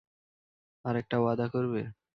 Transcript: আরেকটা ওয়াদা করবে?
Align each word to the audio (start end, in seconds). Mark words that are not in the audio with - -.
আরেকটা 0.85 1.15
ওয়াদা 1.19 1.45
করবে? 1.53 1.81